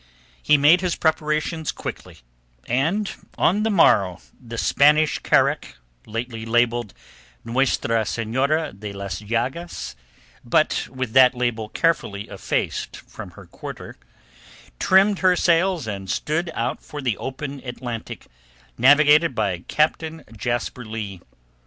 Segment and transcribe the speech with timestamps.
[0.41, 2.21] He made his preparations quickly,
[2.67, 6.95] and on the morrow the Spanish carack—lately labelled
[7.45, 9.95] Nuestra Senora de las Llagas,
[10.43, 16.99] but with that label carefully effaced from her quarter—trimmed her sails and stood out for
[16.99, 18.25] the open Atlantic,
[18.79, 21.21] navigated by Captain Jasper Leigh.